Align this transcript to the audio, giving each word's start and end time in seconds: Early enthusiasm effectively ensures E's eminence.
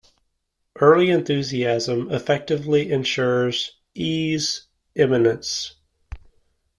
Early 0.79 1.11
enthusiasm 1.11 2.09
effectively 2.09 2.91
ensures 2.91 3.77
E's 3.93 4.65
eminence. 4.95 5.75